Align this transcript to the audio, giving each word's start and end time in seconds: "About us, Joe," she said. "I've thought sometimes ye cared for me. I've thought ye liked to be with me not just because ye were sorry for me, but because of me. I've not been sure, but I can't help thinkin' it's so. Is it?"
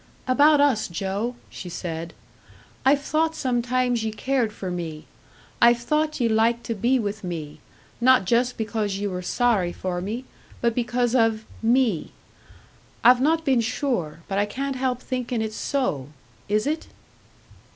"About 0.27 0.59
us, 0.59 0.87
Joe," 0.87 1.35
she 1.51 1.69
said. 1.69 2.15
"I've 2.83 3.03
thought 3.03 3.35
sometimes 3.35 4.03
ye 4.03 4.11
cared 4.11 4.51
for 4.51 4.71
me. 4.71 5.05
I've 5.61 5.77
thought 5.81 6.19
ye 6.19 6.27
liked 6.27 6.63
to 6.63 6.73
be 6.73 6.97
with 6.97 7.23
me 7.23 7.59
not 8.01 8.25
just 8.25 8.57
because 8.57 8.97
ye 8.97 9.05
were 9.05 9.21
sorry 9.21 9.71
for 9.71 10.01
me, 10.01 10.25
but 10.59 10.73
because 10.73 11.13
of 11.13 11.45
me. 11.61 12.13
I've 13.03 13.21
not 13.21 13.45
been 13.45 13.61
sure, 13.61 14.21
but 14.27 14.39
I 14.39 14.47
can't 14.47 14.75
help 14.75 15.03
thinkin' 15.03 15.43
it's 15.43 15.55
so. 15.55 16.07
Is 16.49 16.65
it?" 16.65 16.87